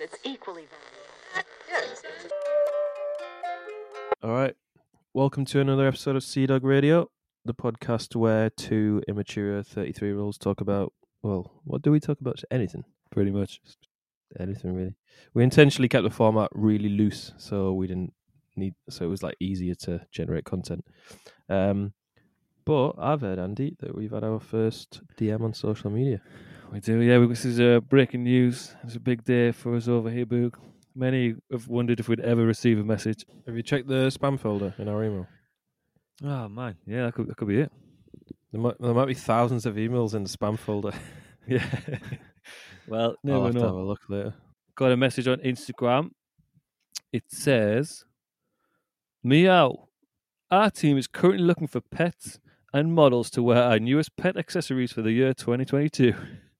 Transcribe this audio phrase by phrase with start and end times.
[0.00, 0.64] It's equally
[1.70, 2.36] valuable.
[4.24, 4.56] All right.
[5.14, 7.08] Welcome to another episode of Sea Dog Radio,
[7.44, 10.92] the podcast where two immature 33 year olds talk about,
[11.22, 12.42] well, what do we talk about?
[12.50, 13.60] Anything, pretty much.
[14.40, 14.96] Anything, really.
[15.32, 18.12] We intentionally kept the format really loose so we didn't
[18.56, 20.84] need, so it was like easier to generate content.
[21.48, 21.92] Um,
[22.64, 26.20] but I've heard, Andy, that we've had our first DM on social media.
[26.72, 27.18] We do, yeah.
[27.26, 28.74] This is uh, breaking news.
[28.82, 30.54] It's a big day for us over here, Boog.
[30.94, 33.26] Many have wondered if we'd ever receive a message.
[33.44, 35.26] Have you checked the spam folder in our email?
[36.24, 37.72] Oh man, yeah, that could that could be it.
[38.52, 40.92] There might, there might be thousands of emails in the spam folder.
[41.48, 41.66] Yeah.
[42.86, 44.34] well, I'll never have to have a look later.
[44.76, 46.10] Got a message on Instagram.
[47.12, 48.04] It says,
[49.24, 49.88] "Meow,
[50.50, 52.38] our team is currently looking for pets
[52.72, 56.14] and models to wear our newest pet accessories for the year 2022.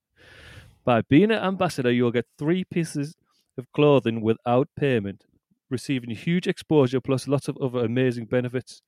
[0.85, 3.15] By being an ambassador, you'll get three pieces
[3.57, 5.25] of clothing without payment,
[5.71, 8.83] receiving huge exposure plus lots of other amazing benefits.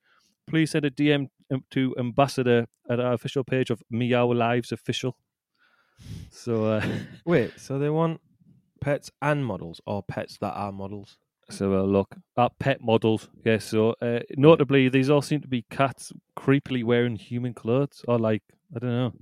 [0.47, 1.29] Please send a DM
[1.71, 5.17] to ambassador at our official page of Meow Lives Official."
[6.29, 6.65] So.
[6.65, 6.87] Uh,
[7.25, 8.19] Wait, so they want
[8.81, 11.17] pets and models, or pets that are models?
[11.49, 13.29] So uh, look at pet models.
[13.43, 13.65] Yes.
[13.65, 18.43] so uh, notably, these all seem to be cats creepily wearing human clothes, or like
[18.75, 19.13] I don't know.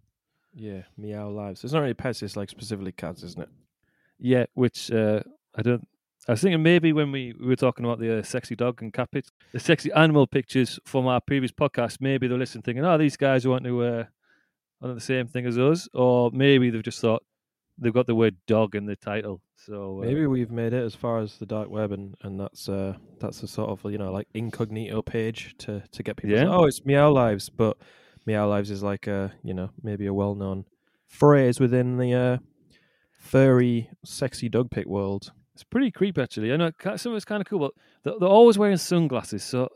[0.56, 1.64] Yeah, meow lives.
[1.64, 3.50] It's not really pets; it's like specifically cats, isn't it?
[4.20, 5.22] Yeah, which uh,
[5.56, 5.88] I don't.
[6.28, 8.94] I was thinking maybe when we, we were talking about the uh, sexy dog and
[8.94, 12.98] cat pics, the sexy animal pictures from our previous podcast, maybe they're listening thinking, oh,
[12.98, 14.04] these guys want to uh,
[14.80, 17.23] want the same thing as us, or maybe they've just thought
[17.78, 19.42] they've got the word dog in the title.
[19.58, 22.70] So uh, Maybe we've made it as far as the dark web, and, and that's
[22.70, 26.30] uh that's a sort of you know like incognito page to to get people.
[26.36, 26.56] to say, Yeah.
[26.56, 27.76] oh, it's meow lives, but
[28.26, 30.66] meow lives is like a you know maybe a well known
[31.08, 32.38] phrase within the uh
[33.24, 35.32] furry sexy dog pic world.
[35.54, 36.52] It's pretty creepy, actually.
[36.52, 37.72] I know some of it's kind of cool, but
[38.04, 39.44] they're, they're always wearing sunglasses.
[39.44, 39.70] So,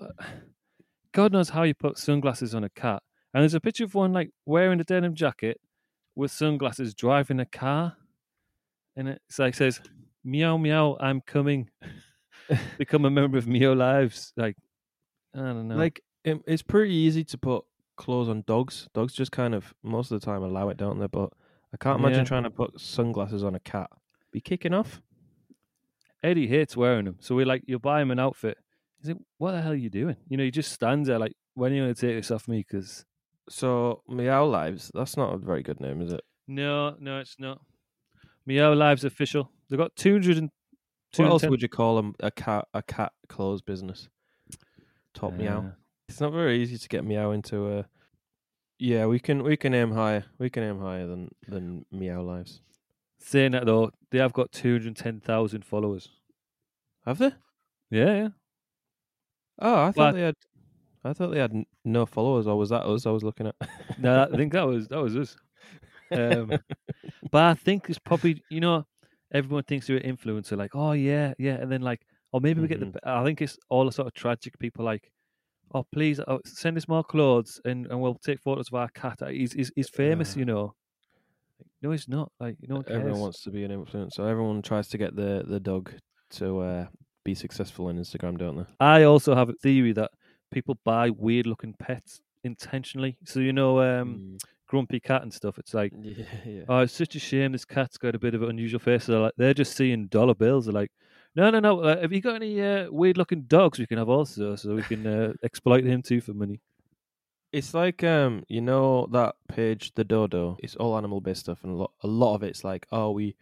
[1.13, 3.01] God knows how you put sunglasses on a cat.
[3.33, 5.59] And there's a picture of one like wearing a denim jacket
[6.15, 7.95] with sunglasses, driving a car,
[8.95, 9.79] and it's like says,
[10.23, 11.69] "Meow meow, I'm coming.
[12.77, 14.57] Become a member of Meow Lives." Like,
[15.35, 15.75] I don't know.
[15.75, 17.63] Like it, it's pretty easy to put
[17.97, 18.87] clothes on dogs.
[18.93, 21.07] Dogs just kind of most of the time allow it, don't they?
[21.07, 21.31] But
[21.73, 22.23] I can't imagine Yeah.
[22.25, 23.89] trying to put sunglasses on a cat.
[24.31, 25.01] Be kicking off.
[26.23, 28.57] Eddie hates wearing them, so we like you buy him an outfit.
[28.99, 31.33] He's like, "What the hell are you doing?" You know, he just stands there like,
[31.53, 33.05] "When are you going to take this off me?" Because
[33.49, 34.91] So meow lives.
[34.93, 36.21] That's not a very good name, is it?
[36.47, 37.61] No, no, it's not.
[38.45, 39.51] Meow Lives official.
[39.69, 40.49] They've got 200 and
[41.17, 42.15] What else would you call them?
[42.19, 44.09] A cat, a cat clothes business.
[45.13, 45.73] Top meow.
[46.09, 47.85] It's not very easy to get meow into a.
[48.79, 50.25] Yeah, we can we can aim higher.
[50.37, 52.61] We can aim higher than than meow lives.
[53.19, 56.09] Saying that though, they have got 210,000 followers.
[57.05, 57.31] Have they?
[57.89, 58.27] Yeah, yeah.
[59.59, 60.35] Oh, I thought they had.
[61.03, 63.05] I thought they had n- no followers, or was that us?
[63.05, 63.55] I was looking at.
[63.97, 65.35] No, I think that was that was us.
[66.11, 66.51] Um,
[67.31, 68.85] but I think it's probably you know
[69.33, 72.67] everyone thinks they're an influencer, like oh yeah, yeah, and then like or maybe we
[72.67, 72.93] get the.
[73.03, 75.11] I think it's all the sort of tragic people like.
[75.73, 79.19] Oh please, oh, send us more clothes, and, and we'll take photos of our cat.
[79.29, 80.39] He's he's, he's famous, Yeah.
[80.39, 80.73] you know.
[81.81, 82.31] No, he's not.
[82.39, 82.83] Like no.
[82.87, 84.11] Everyone wants to be an influencer.
[84.13, 85.91] so Everyone tries to get the the dog
[86.31, 86.85] to uh,
[87.23, 88.65] be successful on Instagram, don't they?
[88.79, 90.11] I also have a theory that
[90.51, 93.17] people buy weird looking pets intentionally.
[93.25, 95.57] So you know, um, grumpy cat and stuff.
[95.59, 96.61] It's like, yeah, yeah.
[96.69, 99.05] oh, it's such a shame this cat's got a bit of an unusual face.
[99.05, 100.65] So they're, like, they're just seeing dollar bills.
[100.65, 100.91] They're like,
[101.37, 101.81] no, no, no.
[101.81, 104.81] Uh, have you got any uh, weird looking dogs we can have also, so we
[104.81, 106.59] can uh, exploit him too for money?
[107.53, 110.57] It's like um, you know that page, the Dodo.
[110.63, 113.35] It's all animal based stuff, and a lot, a lot of it's like, oh, we.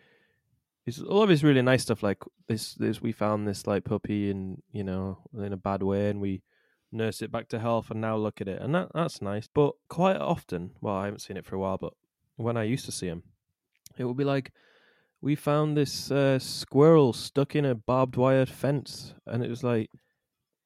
[0.85, 2.03] It's a lot of it's really nice stuff.
[2.03, 6.09] Like this, this we found this like puppy, in you know, in a bad way,
[6.09, 6.43] and we
[6.91, 9.47] nursed it back to health, and now look at it, and that that's nice.
[9.47, 11.93] But quite often, well, I haven't seen it for a while, but
[12.35, 13.23] when I used to see him,
[13.97, 14.51] it would be like,
[15.25, 19.89] we found this uh, squirrel stuck in a barbed wire fence, and it was like,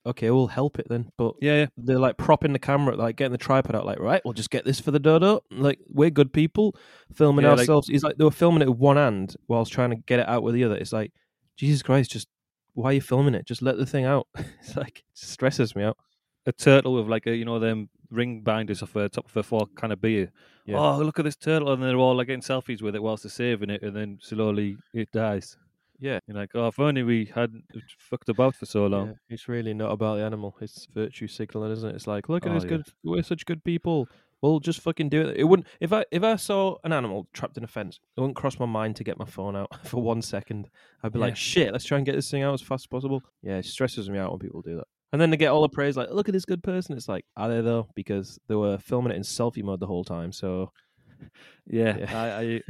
[0.06, 1.66] okay, we'll help it then, but Yeah, yeah.
[1.78, 4.66] they're like propping the camera, like getting the tripod out, like right, we'll just get
[4.66, 5.42] this for the dodo.
[5.50, 6.75] Like we're good people,
[7.13, 7.88] filming Yeah, like- ourselves.
[7.88, 10.44] He's like they were filming it with one hand whilst trying to get it out
[10.44, 10.75] with the other.
[10.75, 11.13] It's like
[11.57, 12.28] Jesus Christ, just
[12.74, 13.45] why are you filming it?
[13.45, 14.28] Just let the thing out.
[14.62, 15.98] it's like it stresses me out.
[16.45, 19.44] A turtle with like a you know them ring binders off the top of a
[19.44, 20.32] fork kind of beer.
[20.66, 20.78] Yeah.
[20.78, 23.30] Oh, look at this turtle, and they're all like getting selfies with it whilst they're
[23.30, 25.58] saving it, and then slowly it dies.
[26.00, 26.20] Yeah.
[26.28, 27.66] You're like, oh, if only we hadn't
[27.98, 29.08] fucked about for so long.
[29.08, 30.56] Yeah, it's really not about the animal.
[30.62, 31.96] It's virtue signaling, isn't it?
[31.96, 32.70] It's like look at Oh, this yeah.
[32.70, 32.86] good.
[33.04, 34.08] We're such good people.
[34.42, 35.36] Well, just fucking do it.
[35.36, 38.38] It wouldn't if I if I saw an animal trapped in a fence, it wouldn't
[38.38, 40.70] cross my mind to get my phone out for one second.
[41.04, 41.26] I'd be Yeah.
[41.26, 43.22] like, shit, let's try and get this thing out as fast as possible.
[43.44, 44.88] Yeah, it stresses me out when people do that.
[45.12, 46.96] And then they get all the praise, like, look at this good person.
[46.96, 47.88] It's like, are they though?
[47.96, 50.32] Because they were filming it in selfie mode the whole time.
[50.32, 50.72] So
[51.68, 52.18] Yeah, Yeah.
[52.18, 52.62] I, I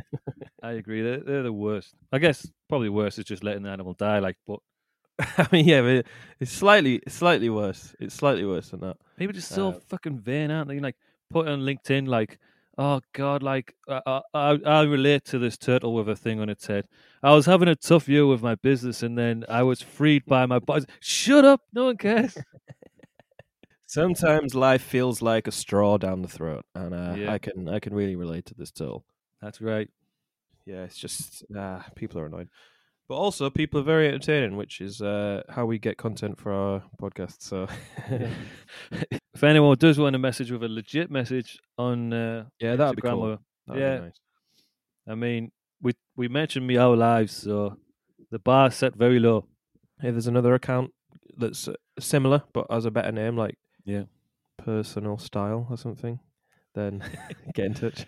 [0.70, 1.02] I agree.
[1.02, 1.94] They're, they're the worst.
[2.12, 4.20] I guess probably worse is just letting the animal die.
[4.20, 4.60] Like, but
[5.20, 6.06] I mean, yeah, but
[6.40, 7.94] it's slightly slightly worse.
[8.00, 8.98] It's slightly worse than that.
[9.18, 10.80] people just so Uh, fucking vain, aren't they?
[10.80, 10.96] Like,
[11.30, 12.40] put on LinkedIn, like,
[12.80, 16.66] oh god, like I, I I relate to this turtle with a thing on its
[16.68, 16.86] head.
[17.22, 20.46] I was having a tough year with my business, and then I was freed by
[20.46, 20.86] my boss.
[21.02, 21.62] Shut up!
[21.74, 22.38] No one cares.
[23.86, 27.34] Sometimes life feels like a straw down the throat, and uh, Yeah.
[27.34, 29.04] I can I can really relate to this turtle.
[29.42, 29.90] That's right.
[30.66, 32.50] Yeah, it's just uh, people are annoyed,
[33.08, 36.84] but also people are very entertaining, which is uh, how we get content for our
[37.02, 37.42] podcast.
[37.42, 37.68] So
[39.40, 43.02] if anyone does want a message with a legit message on uh, yeah, that'd be
[43.02, 43.24] Instagram cool.
[43.32, 43.96] or- That'd yeah.
[43.98, 44.20] be nice.
[45.08, 45.52] I mean,
[45.82, 47.78] we we mentioned Meow Lives, so
[48.32, 49.46] the bar set very low.
[50.04, 50.92] If there's another account
[51.38, 53.56] that's uh, similar but has a better name, like
[53.86, 54.04] Yeah.
[54.58, 56.20] personal style or something,
[56.76, 57.02] then
[57.56, 58.06] get in touch.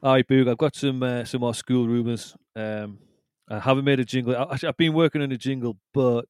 [0.00, 2.36] All right, Boog, I've got some uh, some more school rumours.
[2.54, 2.98] Um,
[3.50, 4.36] I haven't made a jingle.
[4.36, 6.26] I- I've been working on a jingle, but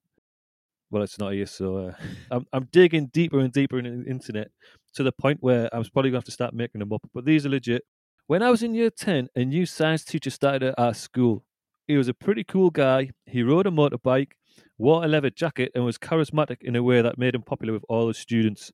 [0.91, 1.93] well, it's not here, so uh,
[2.31, 4.51] I'm I'm digging deeper and deeper in the internet
[4.95, 7.03] to the point where I'm probably going to have to start making them up.
[7.13, 7.83] But these are legit.
[8.27, 11.45] When I was in year ten, a new science teacher started at our school.
[11.87, 13.11] He was a pretty cool guy.
[13.25, 14.33] He rode a motorbike,
[14.77, 17.85] wore a leather jacket, and was charismatic in a way that made him popular with
[17.89, 18.71] all the students.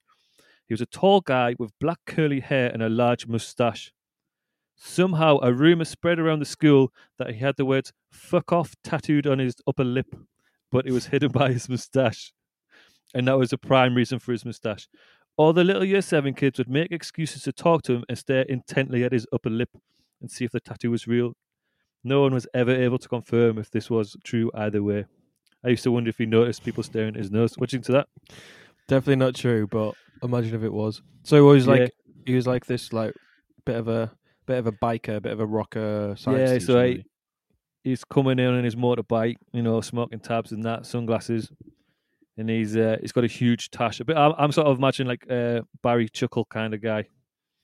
[0.66, 3.92] He was a tall guy with black curly hair and a large moustache.
[4.76, 9.26] Somehow, a rumour spread around the school that he had the words fuck off tattooed
[9.26, 10.14] on his upper lip,
[10.70, 12.32] but it was hidden by his moustache.
[13.14, 14.88] And that was the prime reason for his moustache.
[15.36, 18.42] All the little year seven kids would make excuses to talk to him and stare
[18.42, 19.70] intently at his upper lip
[20.20, 21.34] and see if the tattoo was real.
[22.02, 25.06] No one was ever able to confirm if this was true either way.
[25.64, 27.56] I used to wonder if he noticed people staring at his nose.
[27.56, 28.08] Watching to that?
[28.86, 31.00] Definitely not true, but imagine if it was.
[31.22, 31.72] So he was Yeah.
[31.72, 31.92] like
[32.26, 33.14] he was like this like
[33.64, 34.12] bit of a
[34.46, 37.04] bit of a biker, bit of a rocker science Yeah, so I- he?
[37.84, 41.50] he's coming in on his motorbike, you know, smoking tabs and that, sunglasses,
[42.36, 44.00] and he's uh, he's got a huge tash.
[44.00, 47.06] A bit, I'm, I'm sort of imagining like uh, Barry Chuckle kind of guy.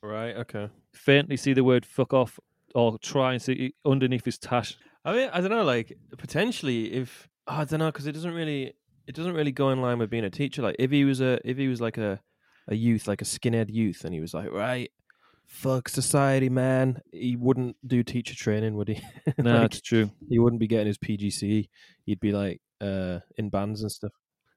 [0.03, 0.69] right, okay.
[0.94, 2.38] Faintly see the word "fuck off"
[2.75, 4.76] or try and see it underneath his tash.
[5.05, 5.65] I mean, I don't know.
[5.65, 8.75] Like potentially, if oh, I don't know, because it doesn't really,
[9.06, 10.62] it doesn't really go in line with being a teacher.
[10.62, 12.21] Like if he was a, if he was like a,
[12.69, 14.91] a youth, like a skinhead youth, and he was like, right,
[15.50, 17.00] fuck society, man.
[17.12, 19.02] He wouldn't do teacher training, would he?
[19.38, 20.11] No, Like, it's true.
[20.29, 21.69] he wouldn't be getting his PGCE.
[22.06, 24.12] He'd be like uh in bands and stuff.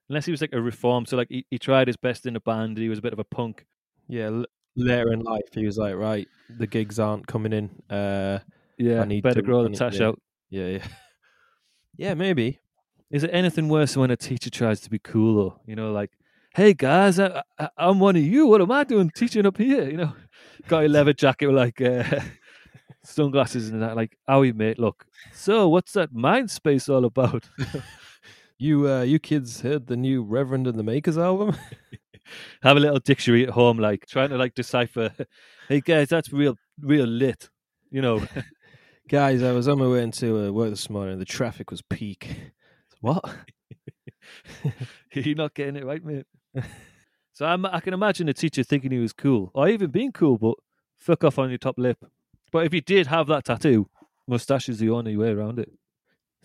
[0.10, 2.40] Unless he was like a reform, so like he, he tried his best in a
[2.40, 2.78] band.
[2.78, 3.66] He was a bit of a punk.
[4.08, 4.26] Yeah.
[4.28, 4.46] L-
[4.76, 7.70] later in life, he was like, right, the gigs aren't coming in.
[7.90, 8.40] Uh,
[8.78, 10.08] Yeah, I need better to- grow the tash yeah.
[10.08, 10.22] out.
[10.50, 10.88] yeah, yeah,
[11.98, 12.60] yeah, maybe.
[13.12, 15.60] Is it anything worse when a teacher tries to be cool though?
[15.68, 16.12] You know, like,
[16.54, 18.48] hey guys, I, I, I'm one of you.
[18.48, 19.90] What am I doing teaching up here?
[19.90, 20.14] You know,
[20.68, 22.22] got a leather jacket with like uh,
[23.04, 23.96] sunglasses and that.
[23.96, 25.06] Like, Owie, mate, look.
[25.34, 27.50] So, what's that mind space all about?
[28.60, 31.58] You, uh, you kids heard the new Reverend and the Makers album?
[32.62, 35.12] Have a little dictionary at home, like trying to like decipher.
[35.68, 37.50] Hey guys, that's real, real lit.
[37.92, 38.26] You know,
[39.10, 41.14] Guys, I was on my way into uh, work this morning.
[41.14, 42.36] And the traffic was peak.
[43.02, 43.24] What?
[45.12, 46.26] you're not getting it right, mate.
[47.34, 50.38] so I'm, I can imagine a teacher thinking he was cool, or even being cool,
[50.38, 50.56] but
[50.98, 51.98] fuck off on your top lip.
[52.52, 53.90] But if he did have that tattoo,
[54.28, 55.72] mustache is the only way around it.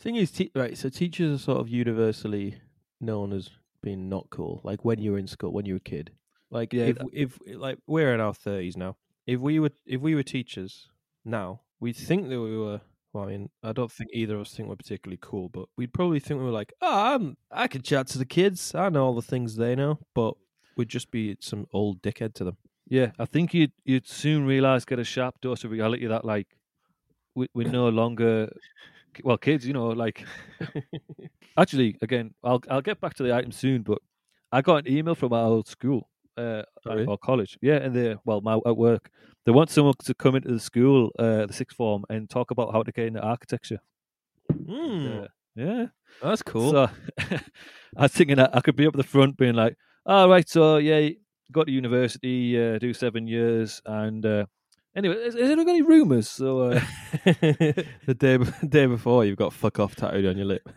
[0.00, 0.77] Thing is, te- right?
[0.79, 2.57] So teachers are sort of universally
[3.00, 3.50] known as
[3.83, 4.61] being not cool.
[4.65, 6.12] Like when you were in school, when you were a kid.
[6.50, 8.97] Like Yeah, if that- if like we're in our thirties now.
[9.27, 10.88] If we were if we were teachers
[11.25, 12.81] now, we'd think that we were.
[13.12, 15.93] Well, I mean, I don't think either of us think we're particularly cool, but we'd
[15.95, 18.75] probably think we were like, oh, I'm, I could chat to the kids.
[18.75, 20.35] I know all the things they know, but
[20.77, 22.57] we'd just be some old dickhead to them.
[22.87, 26.49] Yeah, I think you'd you'd soon realize, get a sharp dose of reality that like
[27.35, 28.50] we we're no longer
[29.25, 30.25] well kids, you know, like
[31.59, 33.99] actually again, I'll I'll get back to the item soon, but
[34.53, 37.07] I got an email from our old school, uh, Oh, really?
[37.07, 39.11] or college, yeah, and they well, my at work,
[39.49, 42.71] they want someone to come into the school, uh, the sixth form, and talk about
[42.71, 43.78] how to get into architecture.
[44.52, 45.26] Mm, Uh,
[45.57, 45.87] yeah,
[46.23, 46.71] that's cool.
[46.73, 46.90] So
[47.97, 49.75] I was thinking that I could be up the front, being like,
[50.05, 51.09] "All right, so yeah,
[51.50, 54.45] got to university, uh, do seven years, and uh,
[54.95, 56.81] anyway, is, is there got any rumours?" So uh,
[57.25, 58.37] the day
[58.69, 60.69] day before, you've got "fuck off" tattooed on your lip.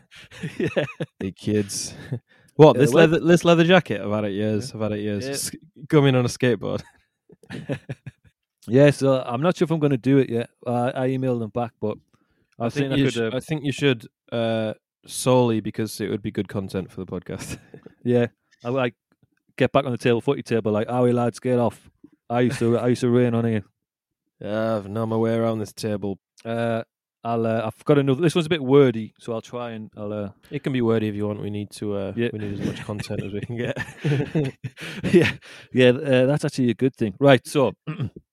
[0.58, 0.86] yeah,
[1.20, 1.94] Hey kids,
[2.56, 4.00] What this leather this leather jacket?
[4.00, 4.74] I've had it years.
[4.74, 5.52] I've had it years.
[5.54, 5.60] Yeah.
[5.90, 6.84] Coming on a skateboard.
[8.68, 10.50] Yeah, so I'm not sure if I'm going to do it yet.
[10.66, 11.98] Uh, I emailed them back, but
[12.60, 13.14] I, I think thinking I you could.
[13.14, 14.74] sh- uh, I think you should uh,
[15.06, 17.58] solely because it would be good content for the podcast.
[18.04, 18.28] yeah,
[18.64, 18.94] I like
[19.58, 21.90] get back on the table, footy table, like, "Are we lads, get off."
[22.30, 23.64] I used to, I used to rain on here.
[24.44, 26.18] Yeah, I've known my way around this table.
[26.44, 26.82] Uh,
[27.24, 28.20] I'll, uh, I've got another.
[28.22, 30.12] This one's a bit wordy, so I'll try and I'll.
[30.12, 31.44] Uh, It can be wordy if you want.
[31.44, 31.94] We need to.
[31.96, 32.30] Uh, Yeah.
[32.34, 33.78] We need as much content as we can get.
[35.14, 35.32] yeah,
[35.74, 37.14] yeah, uh, that's actually a good thing.
[37.20, 37.74] Right, so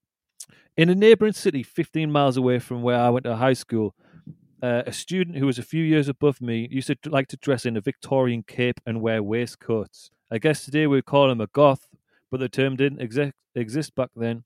[0.78, 3.97] in a neighbouring city, 15 miles away from where I went to high school,
[4.62, 7.66] uh, a student who was a few years above me used to like to dress
[7.66, 10.11] in a Victorian cape and wear waistcoats.
[10.30, 11.88] I guess today we'd call him a goth,
[12.30, 14.44] but the term didn't exi- exist back then,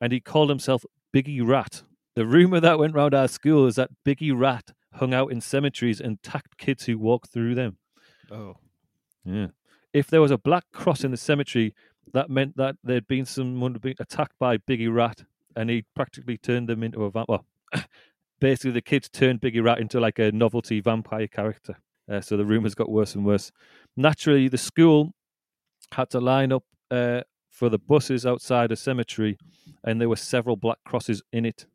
[0.00, 1.82] and he called himself Biggie Rat.
[2.16, 6.00] The rumour that went round our school is that Biggie Rat hung out in cemeteries
[6.00, 7.76] and attacked kids who walked through them.
[8.30, 8.56] oh,
[9.24, 9.48] Yeah.
[9.92, 11.74] If there was a black cross in the cemetery,
[12.12, 15.24] that meant that there'd been someone being attacked by Biggie Rat,
[15.56, 17.40] and he practically turned them into a vampire.
[17.72, 17.84] Well,
[18.40, 21.76] basically, the kids turned Biggie Rat into like a novelty vampire character.
[22.10, 23.50] Uh, so the rumors got worse and worse.
[23.96, 25.14] Naturally, the school
[25.92, 29.38] had to line up uh, for the buses outside a cemetery,
[29.84, 31.66] and there were several black crosses in it.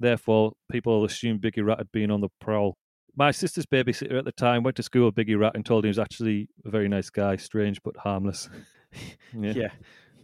[0.00, 2.76] Therefore, people assumed Biggie Rat had been on the prowl.
[3.14, 5.88] My sister's babysitter at the time went to school with Biggie Rat and told him
[5.88, 8.48] he was actually a very nice guy, strange but harmless.
[9.38, 9.68] yeah.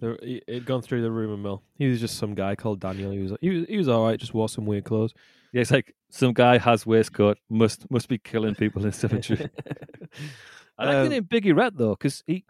[0.01, 1.63] The- It'd gone through the rumor mill.
[1.77, 3.11] He was just some guy called Daniel.
[3.11, 4.19] He was he was, he was all right.
[4.19, 5.13] Just wore some weird clothes.
[5.53, 9.49] Yeah, it's like some guy has waistcoat, must must be killing people in cemetery.
[10.79, 12.45] I like the Um, name Biggie Rat though, because he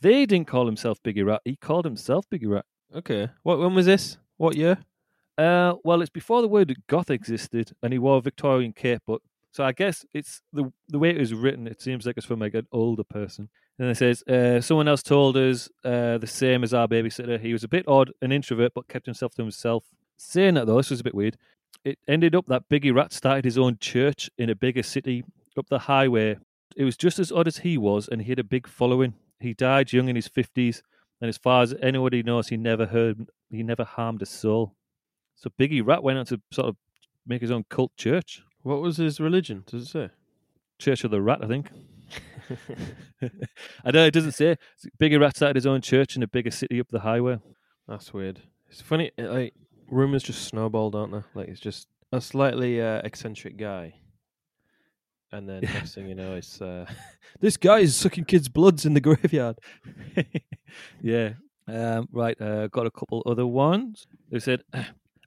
[0.00, 1.40] they didn't call himself Biggie Rat.
[1.44, 2.64] He called himself Biggie Rat.
[2.94, 3.28] okay.
[3.42, 4.18] What when was this?
[4.36, 4.78] What year?
[5.38, 9.02] Uh, well, it's before the word goth existed, and he wore a Victorian cape.
[9.06, 11.66] But so I guess it's the the way it was written.
[11.66, 13.48] It seems like it's from like an older person.
[13.78, 17.40] And it says uh, someone else told us uh, the same as our babysitter.
[17.40, 19.86] He was a bit odd, an introvert, but kept himself to himself.
[20.16, 21.36] Saying that though, this was a bit weird.
[21.84, 25.24] It ended up that Biggie Rat started his own church in a bigger city
[25.58, 26.36] up the highway.
[26.76, 29.14] It was just as odd as he was, and he had a big following.
[29.40, 30.82] He died young in his fifties,
[31.20, 34.74] and as far as anybody knows, he never heard, he never harmed a soul.
[35.34, 36.76] So Biggie Rat went on to sort of
[37.26, 39.64] make his own cult church, What was his religion?
[39.66, 40.10] Does it say?
[40.78, 41.70] Church of the Rat, I think.
[43.84, 44.56] I know it doesn't say.
[45.00, 47.38] Biggie Rat started his own church in a bigger city up the highway.
[47.88, 48.40] That's weird.
[48.70, 49.10] It's funny.
[49.18, 49.54] Like
[49.88, 51.22] rumors just snowball, don't they?
[51.34, 53.94] Like it's just a slightly uh, eccentric guy,
[55.30, 56.86] and then next thing you know, it's uh,
[57.40, 59.58] this guy is sucking kids' bloods in the graveyard.
[61.02, 61.34] yeah.
[61.68, 62.40] Um, right.
[62.40, 64.06] Uh, got a couple other ones.
[64.30, 64.62] They said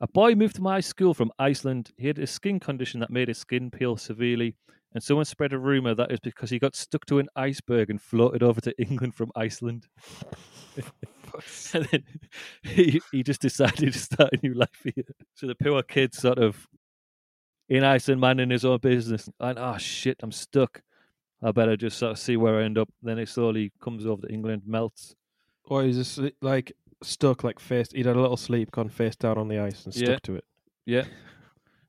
[0.01, 1.91] a boy moved to my school from Iceland.
[1.97, 4.55] He had a skin condition that made his skin peel severely,
[4.95, 7.89] and someone spread a rumor that it was because he got stuck to an iceberg
[7.91, 9.85] and floated over to England from Iceland.
[11.73, 12.03] and then
[12.63, 15.03] he, he just decided to start a new life here.
[15.35, 16.67] So the poor kid sort of
[17.67, 19.29] in Iceland, minding his own business.
[19.39, 20.81] And oh shit, I'm stuck.
[21.43, 22.89] I better just sort of see where I end up.
[23.03, 25.13] Then it slowly comes over to England, melts.
[25.65, 26.71] Or he's just like
[27.03, 27.91] stuck, like face.
[27.91, 30.17] He'd had a little sleep, gone face down on the ice, and stuck Yeah.
[30.23, 30.43] to it.
[30.85, 31.03] Yeah.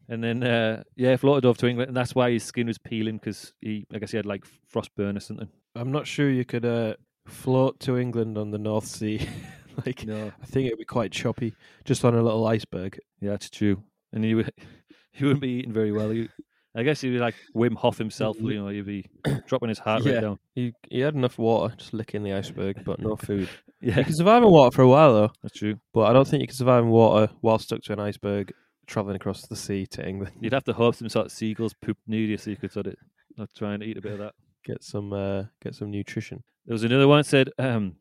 [0.08, 3.16] And then, uh, yeah, floated off to England, and that's why his skin was peeling
[3.18, 5.48] because he, I guess, he had like frostburn or something.
[5.74, 6.94] I'm not sure you could uh,
[7.26, 9.26] float to England on the North Sea.
[9.84, 12.98] like No, I think it would be quite choppy, just on a little iceberg.
[13.20, 13.82] yeah, that's true.
[14.12, 14.50] And he would,
[15.12, 16.10] he wouldn't be eating very well.
[16.10, 16.28] He,
[16.76, 18.36] I guess he'd be like Wim Hof himself.
[18.38, 19.06] You know, he'd be
[19.46, 20.12] dropping his heart Yeah.
[20.12, 20.38] rate down.
[20.54, 23.48] He he had enough water, just licking the iceberg, but no food.
[23.80, 25.78] Yeah, You can survive in water for a while though, that's true.
[25.92, 28.52] but I don't think you can survive in water while stuck to an iceberg
[28.86, 30.32] traveling across the sea to England.
[30.40, 32.86] You'd have to hope some sort of seagulls pooped near you so you could sort
[32.86, 32.94] of
[33.36, 34.34] not try and eat a bit of that.
[34.64, 36.42] Get some uh, get some nutrition.
[36.64, 37.94] There was another one that said um,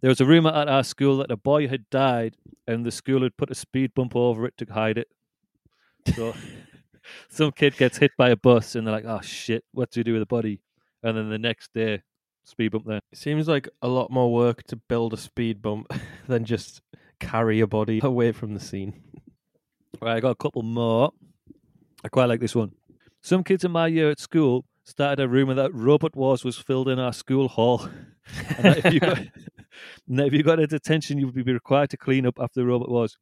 [0.00, 2.36] there was a rumor at our school that a boy had died
[2.66, 5.06] and the school had put a speed bump over it to hide it.
[6.16, 6.34] So
[7.28, 10.04] some kid gets hit by a bus and they're like, "Oh shit, what do you
[10.04, 10.60] do with the body?"
[11.04, 12.02] And then the next day,
[12.44, 13.00] speed bump there.
[13.12, 15.92] It seems like a lot more work to build a speed bump
[16.26, 16.82] than just
[17.20, 19.02] carry a body away from the scene.
[20.00, 21.12] Right, I got a couple more.
[22.04, 22.72] I quite like this one.
[23.22, 26.88] Some kids in my year at school started a rumor that Robot Wars was filled
[26.88, 27.88] in our school hall.
[28.56, 29.18] and that if you got,
[30.08, 32.88] and if you got a detention, you would be required to clean up after Robot
[32.88, 33.18] Wars.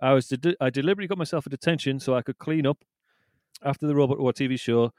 [0.00, 2.78] I was de- I deliberately got myself a detention so I could clean up
[3.62, 4.92] after the Robot War TV show,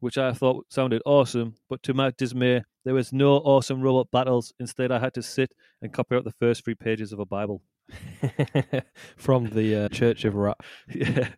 [0.00, 1.54] which I thought sounded awesome.
[1.68, 4.52] But to my dismay, there was no awesome robot battles.
[4.60, 7.62] Instead, I had to sit and copy out the first three pages of a Bible.
[9.16, 10.58] from the uh, Church of Rat.
[10.88, 11.28] yeah,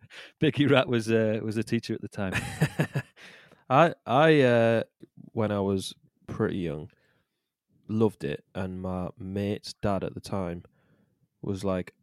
[0.41, 2.33] Biggie Rat was uh, was a teacher at the time.
[3.69, 4.83] I I uh,
[5.33, 5.93] when I was
[6.27, 6.89] pretty young.
[7.89, 10.63] Loved it, and my mate's dad at the time
[11.41, 11.93] was like,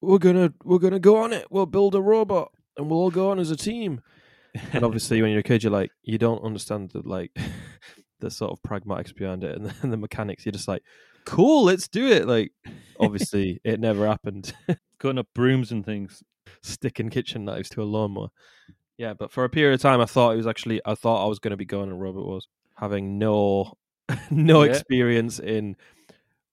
[0.00, 1.46] "We're gonna we're gonna go on it.
[1.50, 4.00] We'll build a robot, and we'll all go on as a team."
[4.72, 7.36] and obviously, when you're a kid, you're like, you don't understand the like
[8.20, 10.44] the sort of pragmatics behind it and the, and the mechanics.
[10.46, 10.82] You're just like,
[11.24, 12.52] "Cool, let's do it." Like,
[13.00, 14.54] obviously, it never happened.
[14.98, 16.22] Cutting up brooms and things.
[16.62, 18.28] Sticking kitchen knives to a lawnmower.
[18.96, 20.80] Yeah, but for a period of time, I thought it was actually.
[20.84, 23.74] I thought I was going to be going on Robot Wars having no
[24.30, 24.70] no Yeah.
[24.70, 25.76] experience in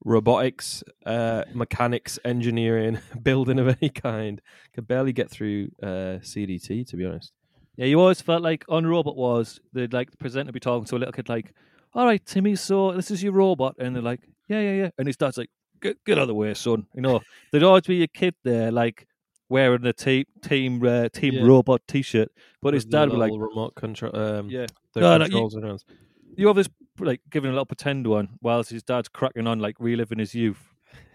[0.03, 4.41] robotics, uh, mechanics, engineering, building of any kind.
[4.73, 7.31] Could barely get through uh, CDT, to be honest.
[7.77, 10.95] Yeah, you always felt like on Robot Wars, they'd like the presenter be talking to
[10.95, 11.53] a little kid like,
[11.93, 14.21] All right, Timmy, so this is your robot and they're like,
[14.51, 14.89] Yeah, yeah, yeah.
[14.97, 15.49] And his dad's like,
[15.81, 16.85] Get get out of the way, son.
[16.93, 19.07] You know, there'd always be a kid there like
[19.49, 21.43] wearing the team team uh, team Yeah.
[21.43, 22.29] robot t shirt.
[22.61, 24.15] But his With dad would like remote control.
[24.15, 24.67] Um, Yeah.
[24.95, 25.77] No, no, you-
[26.37, 29.75] you have this like giving a little pretend one whilst his dad's cracking on like
[29.79, 30.61] reliving his youth.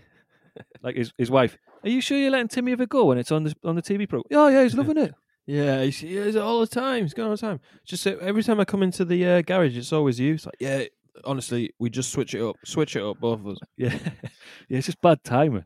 [0.83, 1.57] like his his wife.
[1.85, 3.83] Are you sure you're letting Timmy have a go when it's on the on the
[3.83, 4.25] TV program?
[4.33, 5.15] Oh yeah, he's loving it.
[5.47, 7.05] Yeah, he's, he is all the time.
[7.05, 7.61] He's going all the time.
[7.85, 10.35] Just uh, every time I come into the uh, garage, it's always you.
[10.35, 10.85] It's like, yeah,
[11.25, 13.59] honestly, we just switch it up, switch it up, both of us.
[13.77, 13.93] Yeah,
[14.69, 15.65] yeah, it's just bad timing.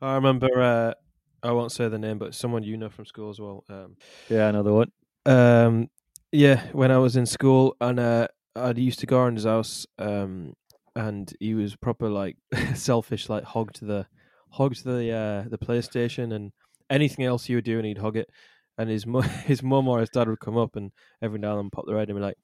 [0.00, 0.94] I remember, uh,
[1.42, 3.64] I won't say the name, but someone you know from school as well.
[3.68, 3.96] Um,
[4.28, 4.92] Yeah, another one.
[5.26, 5.88] um,
[6.32, 9.86] yeah, when I was in school, and uh, I used to go around his house,
[9.98, 10.54] um,
[10.94, 12.36] and he was proper like
[12.74, 14.06] selfish, like hogged the
[14.50, 16.52] hogged the uh, the PlayStation and
[16.90, 18.28] anything else you were doing, he'd hog it.
[18.76, 20.92] And his mu- his mum or his dad would come up and
[21.22, 22.36] every now and then pop their head and be like,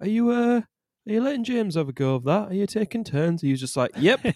[0.00, 0.62] "Are you uh,
[1.06, 2.50] are you letting James have a go of that?
[2.50, 4.20] Are you taking turns?" He was just like, "Yep."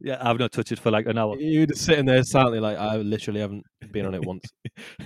[0.00, 1.36] Yeah, I've not touched it for like an hour.
[1.36, 4.44] was just sitting there silently, like, "I literally haven't been on it once."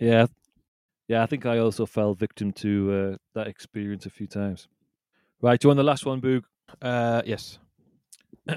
[0.00, 0.26] yeah,
[1.06, 1.22] yeah.
[1.22, 4.66] I think I also fell victim to uh, that experience a few times.
[5.40, 6.42] Right, do you want the last one, Boog?
[6.82, 7.58] Uh, yes.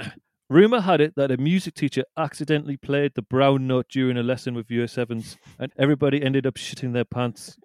[0.50, 4.56] Rumor had it that a music teacher accidentally played the brown note during a lesson
[4.56, 7.60] with year sevens, and everybody ended up shitting their pants.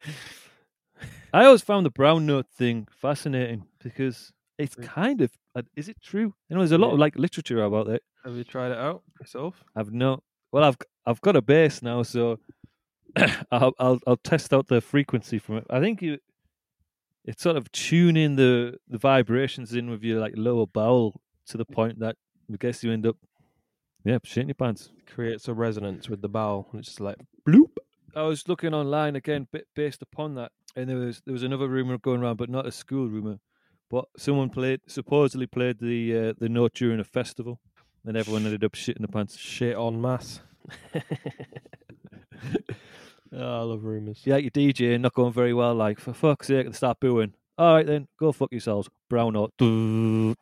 [1.32, 5.96] I always found the brown note thing fascinating because it's kind of uh, is it
[6.02, 6.34] true?
[6.48, 8.02] You know, there's a lot of like literature about it.
[8.24, 9.62] Have you tried it out yourself?
[9.76, 10.22] I've not.
[10.52, 12.38] well, I've I've got a bass now, so
[13.52, 15.66] I'll, I'll I'll test out the frequency from it.
[15.70, 16.18] I think you
[17.24, 21.64] it's sort of tuning the the vibrations in with your like lower bowel to the
[21.64, 22.16] point that
[22.52, 23.16] I guess you end up
[24.04, 24.90] yeah shitting your pants.
[25.06, 27.76] Creates a resonance with the bowel, and it's just like Bloop.
[28.16, 31.68] I was looking online again, ba- based upon that, and there was there was another
[31.68, 33.38] rumor going around, but not a school rumor.
[33.90, 37.60] But someone played supposedly played the uh, the note during a festival,
[38.04, 39.36] and everyone ended up shitting the pants.
[39.36, 40.40] shit on mass.
[40.94, 41.00] oh,
[43.32, 44.22] I love rumors.
[44.24, 45.74] Yeah, your DJ not going very well.
[45.74, 47.34] Like for fuck's sake, they start booing.
[47.56, 48.88] All right then, go fuck yourselves.
[49.08, 49.52] Brown note.
[49.60, 50.34] All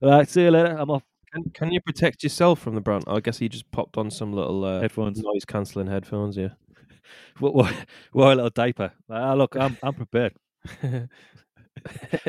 [0.02, 0.76] right, see you later.
[0.78, 1.02] I'm off.
[1.32, 3.02] Can, can you protect yourself from the brown?
[3.06, 5.20] I guess he just popped on some little uh, Headphones.
[5.22, 6.36] noise cancelling headphones.
[6.36, 6.48] Yeah.
[7.40, 7.74] What, what,
[8.12, 8.92] what a little diaper.
[9.08, 10.34] Ah, look, I'm I'm prepared.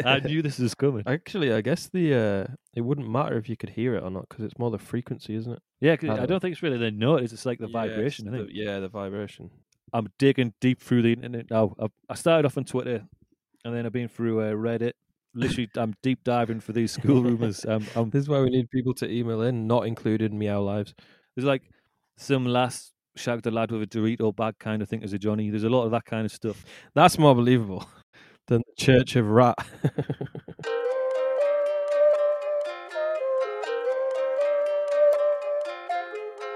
[0.05, 1.03] I knew this was coming.
[1.05, 4.29] Actually, I guess the uh, it wouldn't matter if you could hear it or not
[4.29, 5.59] because it's more the frequency, isn't it?
[5.81, 7.23] Yeah, 'cause I I don't- don't think it's really the note.
[7.23, 8.27] It's like the Yeah, vibration.
[8.33, 9.49] I the- yeah, the vibration.
[9.93, 11.75] I'm digging deep through the internet now.
[11.79, 13.03] I, I started off on Twitter,
[13.65, 14.93] and then I've been through uh, Reddit.
[15.33, 17.65] Literally, I'm deep diving for these school rumors.
[17.65, 20.93] Um, I'm, This is why we need people to email in, not included Meow Lives.
[21.35, 21.63] there's like
[22.17, 25.49] some lass shagged a lad with a Dorito bag kind of thing as a Johnny.
[25.49, 26.63] There's a lot of that kind of stuff.
[26.95, 27.87] That's more believable
[28.47, 29.55] than the Church of Rat.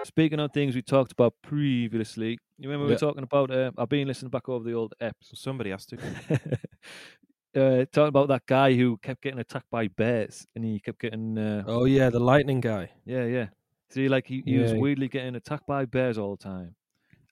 [0.06, 2.96] Speaking of things we talked about previously, you remember we Yeah.
[2.96, 3.52] were talking about?
[3.52, 5.34] Uh, I've been listening back over the old eps.
[5.34, 5.98] Somebody has to.
[7.56, 11.38] uh, talking about that guy who kept getting attacked by bears, and he kept getting
[11.38, 12.92] uh, Oh yeah, the lightning guy.
[13.04, 13.48] Yeah, yeah.
[13.90, 16.76] See, like he, he was weirdly getting attacked by bears all the time,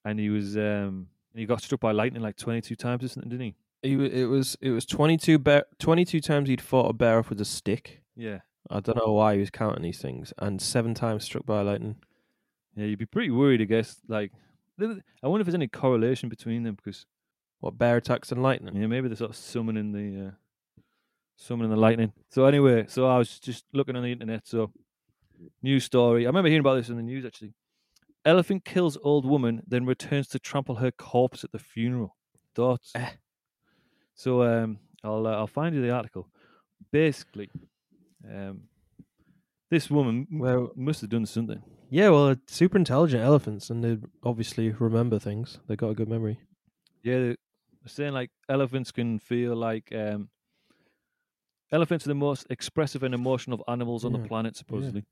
[0.05, 3.29] and he was um he got struck by lightning like twenty two times or something,
[3.29, 3.55] didn't he?
[3.89, 7.41] He, it was it was 22, bear, 22 times he'd fought a bear off with
[7.41, 8.01] a stick.
[8.15, 8.39] Yeah,
[8.69, 11.97] I don't know why he was counting these things, and seven times struck by lightning.
[12.77, 12.85] yeah.
[12.85, 13.99] You'd be pretty worried, I guess.
[14.07, 14.31] Like,
[14.79, 17.05] I wonder if there's any correlation between them because
[17.59, 18.73] What bear attacks and lightning?
[18.77, 20.31] yeah, maybe they're sort of summoning the uh,
[21.35, 22.13] summoning the lightning.
[22.29, 24.47] So anyway, so I was just looking on the internet.
[24.47, 24.71] So
[25.61, 26.25] news story.
[26.25, 27.53] I remember hearing about this in the news actually.
[28.25, 32.15] Elephant kills old woman, then returns to trample her corpse at the funeral.
[32.55, 32.91] Thoughts?
[32.95, 33.09] Eh.
[34.15, 36.29] So um, I'll uh, I'll find you the article.
[36.91, 37.49] Basically,
[38.29, 38.63] um,
[39.69, 41.61] this woman Well, must have done something.
[41.89, 45.59] yeah, well, super intelligent elephants, and they obviously remember things.
[45.67, 46.39] They got a good memory.
[47.03, 47.25] Yeah, they,
[47.81, 50.29] They're saying like elephants can feel like um,
[51.71, 55.05] elephants are the most expressive and emotional animals on Yeah, the planet, supposedly.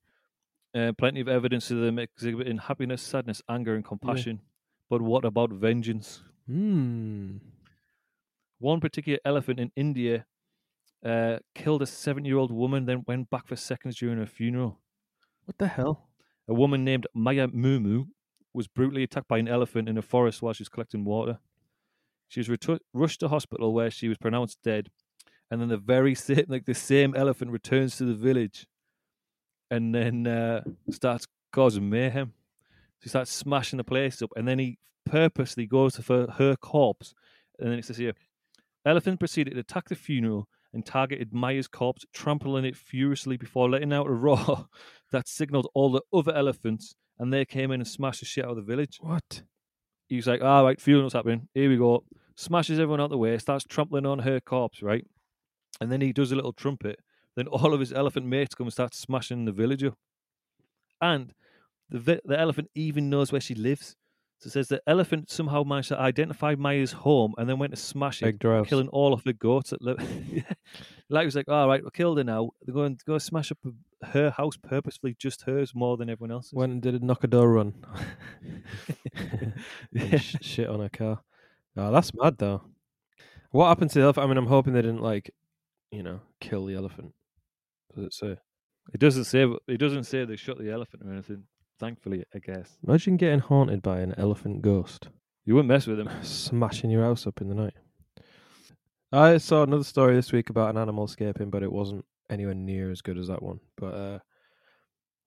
[0.74, 4.40] Uh, plenty of evidence of them exhibiting happiness, sadness, anger, and compassion.
[4.90, 6.22] But what about vengeance?
[6.48, 7.38] Hmm.
[8.60, 10.26] One particular elephant in India
[11.06, 14.80] uh, killed a seven-year-old woman, then went back for seconds during her funeral.
[15.46, 16.10] What the hell?
[16.48, 18.08] A woman named Maya Murmu
[18.54, 21.40] was brutally attacked by an elephant in a forest while she was collecting water.
[22.28, 24.90] She was retu- rushed to hospital where she was pronounced dead,
[25.50, 28.68] and then the very same, like the same elephant, returns to the village,
[29.72, 32.34] and then uh, starts causing mayhem.
[33.02, 37.16] He starts smashing the place up, and then he purposely goes for her corpse,
[37.58, 38.14] and then it says here,
[38.86, 43.92] elephant proceeded to attack the funeral and targeted Maya's corpse, trampling it furiously before letting
[43.92, 44.68] out a roar
[45.12, 48.52] that signaled all the other elephants, and they came in and smashed the shit out
[48.52, 48.98] of the village.
[49.00, 49.44] What?
[50.08, 51.48] He was like, "All right, funeral's happening.
[51.54, 52.04] Here we go."
[52.36, 55.06] Smashes everyone out of the way, starts trampling on her corpse, right?
[55.80, 57.00] And then he does a little trumpet.
[57.36, 59.98] Then all of his elephant mates come and start smashing the village up.
[61.02, 61.34] And
[61.89, 63.96] the vi- the elephant even knows where she lives.
[64.39, 67.80] So it says the elephant somehow managed to identify Maya's home and then went to
[67.80, 69.98] smash it, Big killing all of the goats that live.
[71.10, 72.52] Like he was like, all right, we killed her now.
[72.62, 73.58] They're going to go smash up
[74.02, 76.54] her house purposefully, just hers more than everyone else's.
[76.54, 77.74] Went and did a knock a door run.
[80.17, 81.20] Sh- shit on a car.
[81.76, 82.62] Oh, that's mad though.
[83.52, 84.24] What happened to the elephant?
[84.24, 85.32] I mean, I'm hoping they didn't like,
[85.91, 87.13] you know, kill the elephant.
[87.96, 88.38] Does it say?
[88.94, 89.46] It doesn't say.
[89.68, 91.44] It doesn't say they shot the elephant or anything.
[91.80, 95.08] Thankfully, I guess Imagine getting haunted by an elephant ghost,
[95.46, 96.10] you wouldn't mess with them.
[96.22, 97.74] smashing your house up in the night.
[99.12, 102.92] I saw another story this week about an animal escaping, but it wasn't anywhere near
[102.92, 103.60] as good as that one.
[103.78, 104.20] But uh,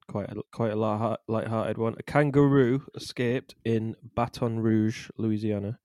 [0.09, 1.97] quite a, quite a light, light-hearted one.
[1.99, 5.79] A kangaroo escaped in Baton Rouge, Louisiana,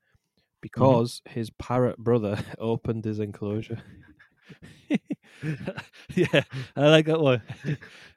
[0.62, 3.82] because his parrot brother opened his enclosure.
[6.15, 6.43] yeah,
[6.75, 7.41] I like that one.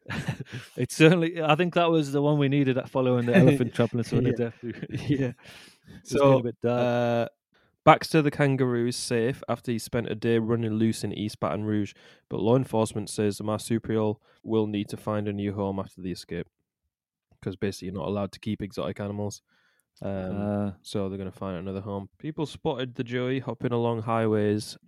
[0.77, 1.43] it's certainly.
[1.43, 2.77] I think that was the one we needed.
[2.77, 4.55] That following the elephant trampling someone to death.
[5.09, 5.33] yeah.
[6.05, 6.81] So a bit dark.
[6.81, 7.29] Uh,
[7.85, 11.65] Baxter the kangaroo is safe after he spent a day running loose in East Baton
[11.65, 11.95] Rouge,
[12.29, 16.13] but law enforcement says the marsupial will need to find a new home after the
[16.13, 16.47] escape
[17.41, 19.43] because basically you're not allowed to keep exotic animals.
[20.01, 22.09] Um, Uh, so they're going to find another home.
[22.19, 24.79] People spotted the joey hopping along highways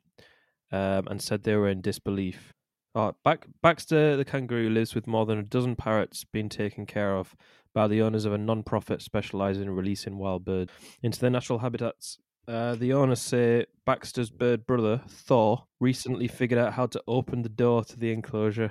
[0.75, 2.53] um, and said they were in disbelief.
[2.97, 7.17] Uh, Back, Baxter the kangaroo lives with more than a dozen parrots being taken care
[7.17, 7.37] of
[7.73, 12.19] by the owners of a non-profit specialising in releasing wild birds into their natural habitats.
[12.47, 17.49] Uh, the owners say Baxter's bird brother, Thor, recently figured out how to open the
[17.49, 18.71] door to the enclosure.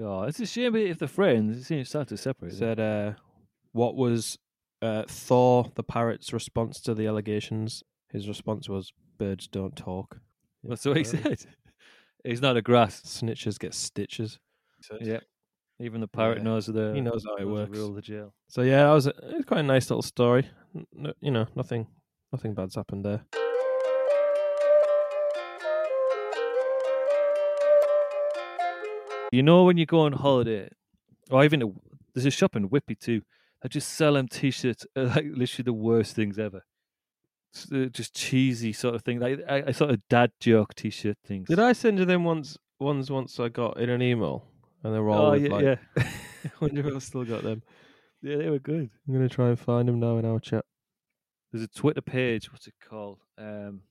[0.00, 1.56] oh, it's a shame if they're friends.
[1.56, 2.52] It seems start to separate.
[2.52, 3.12] Said, uh,
[3.72, 4.38] what was
[4.82, 7.82] uh, Thor the parrot's response to the allegations?
[8.10, 10.18] His response was, birds don't talk.
[10.66, 11.38] That's what he said.
[12.24, 13.02] He's not a grass.
[13.02, 14.38] Snitches get stitches.
[15.00, 15.20] Yeah.
[15.80, 16.44] Even the pirate Yeah.
[16.44, 17.78] knows the He knows how it knows the works.
[17.78, 18.34] rule of the jail.
[18.48, 20.48] So yeah, that was, a, it was quite a nice little story.
[20.74, 21.86] N- you know, nothing,
[22.32, 23.22] nothing bad's happened there.
[29.32, 30.68] You know when you go on holiday,
[31.30, 31.66] or even a,
[32.14, 33.22] there's a shop in Whitby too.
[33.64, 36.64] I just sell them t-shirts, uh, like literally the worst things ever.
[37.72, 41.48] Uh, Just cheesy sort of thing, like I, I sort of dad joke t-shirt things.
[41.48, 42.56] Did I send you them once?
[42.80, 44.44] Ones once I got in an email,
[44.82, 45.76] and they were all Oh yeah, like, yeah,
[46.44, 47.62] I wonder if I've still got them.
[48.22, 48.36] yeah.
[48.36, 48.90] They were good.
[49.06, 50.64] I'm gonna try and find them now in our chat.
[51.52, 52.50] There's a Twitter page.
[52.50, 53.18] What's it called?
[53.38, 53.82] Um,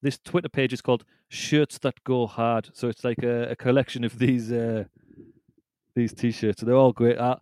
[0.00, 4.02] this Twitter page is called "Shirts That Go Hard." So it's like a, a collection
[4.04, 4.84] of these uh,
[5.94, 6.62] these t-shirts.
[6.62, 7.18] They're all great.
[7.18, 7.36] I,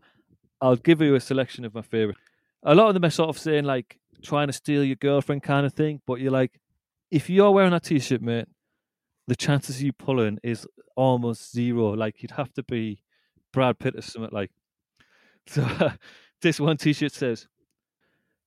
[0.60, 2.18] I'll give you a selection of my favorite.
[2.64, 5.66] A lot of them are sort of saying like trying to steal your girlfriend kind
[5.66, 6.58] of thing, but you're like,
[7.10, 8.46] if you're wearing that t-shirt, mate,
[9.28, 11.90] the chances of you pulling is almost zero.
[11.90, 13.02] Like you'd have to be
[13.52, 14.50] Brad Pitt or something like.
[15.48, 15.66] So
[16.40, 17.48] this one t-shirt says,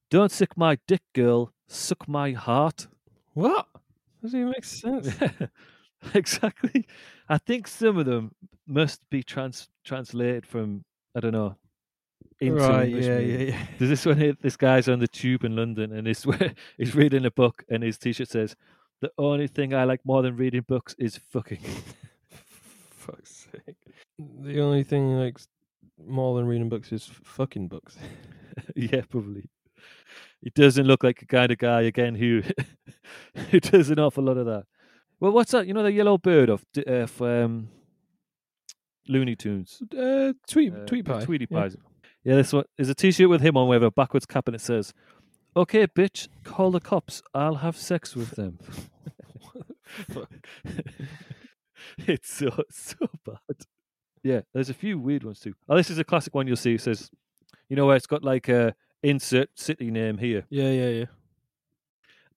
[0.09, 1.51] "Don't suck my dick, girl.
[1.67, 2.87] Suck my heart."
[3.33, 3.67] What?
[4.21, 5.09] Doesn't even make sense.
[6.13, 6.87] exactly.
[7.27, 8.31] I think some of them
[8.65, 10.85] must be trans translated from
[11.15, 11.57] I don't know.
[12.39, 12.87] Into right?
[12.87, 13.67] English Yeah, yeah, yeah.
[13.77, 14.33] There's this one here.
[14.41, 16.25] This guy's on the tube in London, and he's
[16.77, 18.55] he's reading a book, and his T-shirt says,
[19.01, 21.61] "The only thing I like more than reading books is fucking."
[22.91, 23.77] Fuck's sake.
[24.17, 25.39] The only thing like
[26.05, 27.97] more than reading books is fucking books.
[28.75, 29.49] yeah, probably.
[30.41, 32.43] He doesn't look like a kind of guy again who
[33.49, 34.65] who does an awful lot of that.
[35.19, 35.67] Well, what's that?
[35.67, 37.69] You know the yellow bird of uh, um,
[39.07, 39.81] Looney Tunes.
[39.97, 41.23] Uh, tweet, Uh, tweet pie.
[41.23, 41.75] Tweety pies.
[41.77, 41.94] Yeah,
[42.33, 44.93] this one is a T-shirt with him on with a backwards cap, and it says,
[45.55, 47.21] Okay, bitch, call the cops.
[47.33, 48.57] I'll have sex with them.
[51.99, 53.37] it's so so bad.
[54.23, 55.53] Yeah, there's a few weird ones too.
[55.69, 56.73] Oh, this is a classic one you'll see.
[56.73, 57.11] It says,
[57.69, 60.45] you know where it's got like a insert city name here.
[60.49, 61.05] Yeah, yeah, yeah.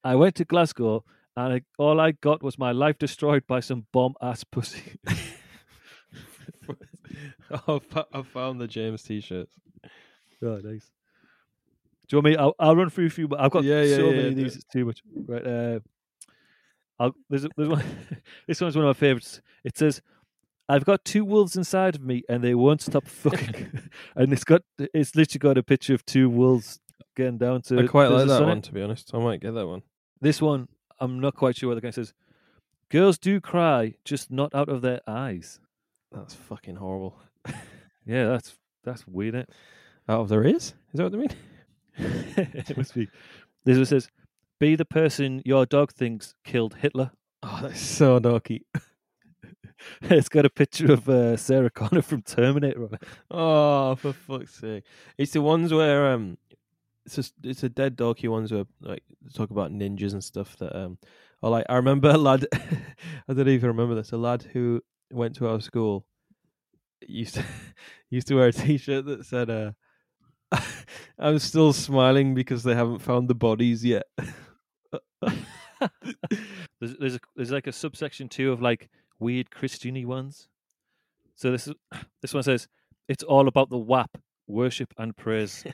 [0.04, 1.02] I went to Glasgow
[1.34, 4.98] and I, all I got was my life destroyed by some bomb ass pussy.
[7.66, 9.54] I found the James t-shirts.
[10.42, 10.90] Oh, nice.
[12.08, 12.36] Do you want me?
[12.36, 14.36] I'll, I'll run through a few, but I've got Yeah, yeah, so yeah, many of
[14.36, 14.56] these.
[14.56, 15.02] It's too much.
[15.26, 15.46] Right.
[15.46, 15.80] Uh,
[16.98, 17.84] I'll, there's, a- there's one.
[18.46, 19.40] this one's one of my favorites.
[19.62, 20.00] It says,
[20.68, 24.62] "I've got two wolves inside of me, and they won't stop fucking." and it's got
[24.78, 26.80] it's literally got a picture of two wolves
[27.14, 27.78] getting down to.
[27.78, 29.10] I quite like that one, to be honest.
[29.14, 29.82] I might get that one.
[30.20, 32.14] This one, I'm not quite sure what the guy says.
[32.90, 35.60] Girls do cry, just not out of their eyes.
[36.10, 37.18] That's fucking horrible.
[38.06, 39.34] Yeah, that's that's weird.
[39.34, 39.50] Isn't
[40.08, 40.74] Out of their ears?
[40.92, 41.34] Is that what they mean?
[42.36, 42.76] it?
[42.76, 43.08] must be.
[43.64, 44.08] This one says,
[44.58, 47.10] "Be the person your dog thinks killed Hitler."
[47.42, 48.62] Oh, that's so dorky.
[50.02, 53.02] it's got a picture of uh, Sarah Connor from Terminator on it.
[53.30, 54.84] Oh, for fuck's sake!
[55.18, 56.38] It's the ones where um,
[57.04, 60.56] it's just it's a dead dorky ones where like they talk about ninjas and stuff
[60.56, 60.98] that um,
[61.42, 64.12] or like I remember a lad, I don't even remember this.
[64.12, 66.06] A lad who went to our school
[67.06, 67.44] used to
[68.10, 69.72] used to wear a t-shirt that said uh,
[71.18, 74.04] "I'm still smiling because they haven't found the bodies yet."
[76.80, 80.48] There's there's, a, there's like a subsection two of like weird Christiany ones.
[81.34, 81.74] So this is
[82.22, 82.68] this one says
[83.08, 85.64] it's all about the WAP, worship and praise.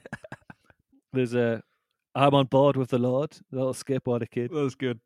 [1.12, 1.62] there's a
[2.14, 4.50] I'm on board with the Lord, the little skateboarder kid.
[4.52, 5.00] That's good.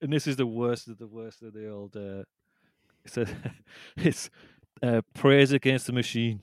[0.00, 1.96] and this is the worst of the worst of the old.
[1.96, 2.24] Uh,
[3.06, 3.28] says
[3.96, 4.30] it's
[4.82, 6.40] uh, praise against the machine.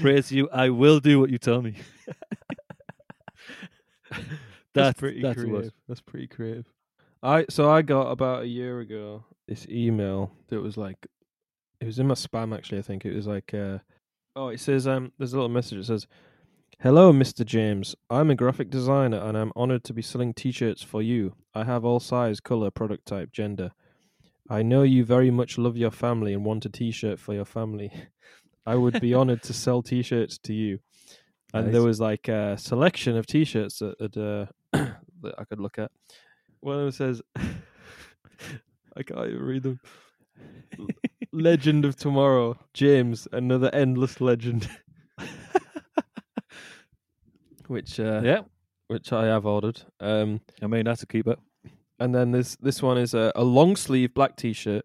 [0.00, 1.74] Praise you, I will do what you tell me.
[4.10, 4.28] That's,
[4.74, 5.72] That's pretty that's creative.
[5.88, 6.66] That's pretty creative.
[7.22, 11.06] I so I got about a year ago this email that was like
[11.80, 13.04] it was in my spam actually, I think.
[13.04, 13.78] It was like uh
[14.36, 16.06] oh it says um there's a little message that says
[16.82, 17.44] Hello, Mr.
[17.44, 17.94] James.
[18.08, 21.34] I'm a graphic designer and I'm honored to be selling t shirts for you.
[21.52, 23.72] I have all size, colour, product type, gender.
[24.48, 27.44] I know you very much love your family and want a t shirt for your
[27.44, 27.92] family.
[28.66, 30.78] I would be honored to sell t shirts to you.
[31.52, 34.46] And there was like a selection of t shirts that, that, uh,
[35.22, 35.90] that I could look at.
[36.60, 37.22] One of them says,
[38.96, 39.80] I can't even read them.
[41.32, 44.68] Legend of Tomorrow, James, another endless legend.
[47.66, 48.40] which uh, yeah,
[48.88, 49.80] which I have ordered.
[50.00, 51.36] Um, I mean that's a keeper.
[51.98, 54.84] and then this this one is a, a long sleeve black t shirt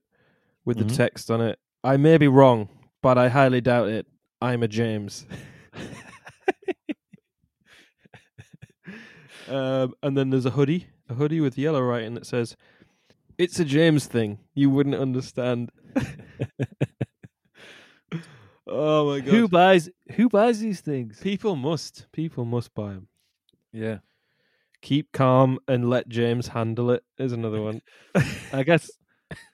[0.66, 0.88] with Mhm.
[0.90, 1.60] the text on it.
[1.84, 2.70] I may be wrong,
[3.06, 4.08] but I highly doubt it.
[4.42, 5.28] I'm a James.
[9.48, 12.58] um, and then there's a hoodie, a hoodie with yellow writing that says,
[13.38, 14.40] "It's a James thing.
[14.56, 15.70] You wouldn't understand."
[18.66, 19.30] oh my god!
[19.30, 21.20] Who buys who buys these things?
[21.20, 22.08] People must.
[22.12, 23.08] People must buy them.
[23.72, 24.00] Yeah,
[24.82, 27.04] Keep calm and let James handle it.
[27.20, 27.84] Is another one.
[28.52, 28.90] I guess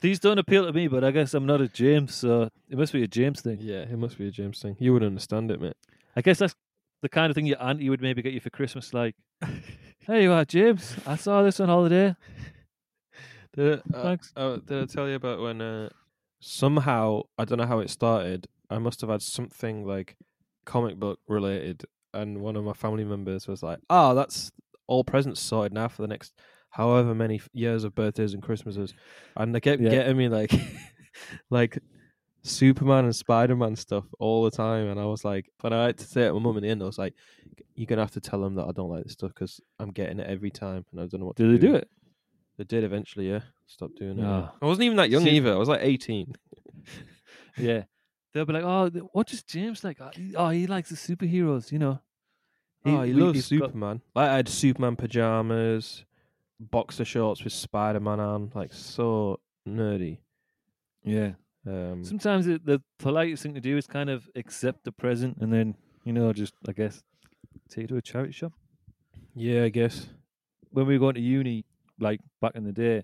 [0.01, 2.93] these don't appeal to me, but I guess I'm not a James, so it must
[2.93, 3.57] be a James thing.
[3.61, 4.75] yeah, it must be a James thing.
[4.79, 5.75] You would understand it, mate.
[6.15, 6.55] I guess that's
[7.01, 8.93] the kind of thing your auntie would maybe get you for Christmas.
[8.93, 9.15] Like,
[10.01, 10.95] hey, you are James.
[11.05, 12.15] I saw this on holiday.
[13.53, 14.31] Did I, uh, Thanks.
[14.35, 15.89] uh, did I tell you about when uh,
[16.39, 18.47] somehow I don't know how it started.
[18.69, 20.15] I must have had something like
[20.65, 24.51] comic book related, and one of my family members was like, "Oh, that's
[24.87, 26.33] all presents sorted now for the next
[26.71, 28.93] however many f- years of birthdays and Christmases,"
[29.37, 29.89] and they kept Yeah.
[29.91, 30.51] getting me like,
[31.49, 31.77] like
[32.43, 35.97] Superman and Spider Man stuff all the time, and I was like, but I had
[35.99, 36.81] to say it to my mum in the end.
[36.81, 37.13] I was like,
[37.75, 40.19] "You're gonna have to tell them that I don't like this stuff because I'm getting
[40.19, 41.87] it every time, and I don't know what." Did to they do it?
[42.57, 43.41] They did eventually, yeah.
[43.67, 44.25] Stop doing it.
[44.25, 44.53] Ah.
[44.61, 45.53] I wasn't even that young See- either.
[45.53, 46.33] I was like 18.
[47.57, 47.83] Yeah.
[48.33, 49.99] They'll be like, oh, what does James like?
[50.35, 51.99] Oh, he- likes the superheroes, you know.
[52.85, 54.01] oh, he we- loves he's got- Superman.
[54.15, 56.05] Like, I had Superman pajamas,
[56.69, 58.51] boxer shorts with Spider Man on.
[58.53, 60.19] Like, so nerdy.
[61.03, 61.31] yeah.
[61.67, 65.53] Um, Sometimes it, the politest thing to do is kind of accept the present and
[65.53, 67.03] then, you know, just, I guess,
[67.69, 68.53] take it to a charity shop.
[69.35, 70.07] yeah, I guess.
[70.71, 71.65] When we were going to uni,
[71.99, 73.03] like back in the day,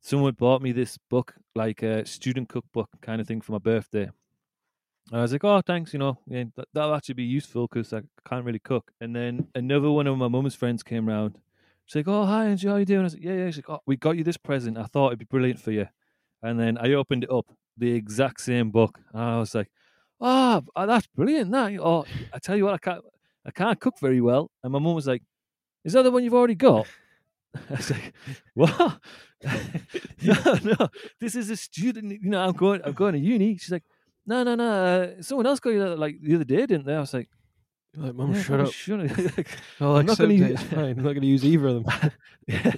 [0.00, 4.10] someone bought me this book, like a student cookbook kind of thing for my birthday.
[5.10, 7.92] And I was like, oh, thanks, you know, yeah, that, that'll actually be useful because
[7.92, 8.90] I can't really cook.
[9.00, 11.38] And then another one of my mum's friends came round.
[11.86, 13.00] She's like, oh, hi, Angie, how you doing?
[13.00, 13.46] I was like, yeah, yeah.
[13.46, 14.78] She's like, oh, we got you this present.
[14.78, 15.86] I thought it'd be brilliant for you.
[16.42, 18.98] And then I opened it up, the exact same book.
[19.12, 19.70] And I was like,
[20.20, 21.50] oh, that's brilliant.
[21.52, 21.78] That.
[21.80, 23.02] Oh, I tell you what, I can't.
[23.44, 24.50] I can't cook very well.
[24.62, 25.22] And my mum was like,
[25.84, 26.86] Is that the one you've already got?
[27.70, 28.14] I was like,
[28.54, 29.00] What?
[30.22, 30.88] no, no.
[31.20, 32.12] This is a student.
[32.22, 32.80] You know, I'm going.
[32.84, 33.56] I'm going to uni.
[33.56, 33.84] She's like,
[34.26, 34.64] No, no, no.
[34.64, 36.94] Uh, someone else got you that like the other day, didn't they?
[36.94, 37.28] I was like,
[37.94, 38.72] Like, mum, "Yeah, shut up.
[38.72, 39.46] Shut up.
[39.80, 40.36] I'll I'm not gonna it.
[40.38, 40.84] use- It's fine.
[40.90, 42.10] I'm not going to use either of them.
[42.46, 42.72] yeah,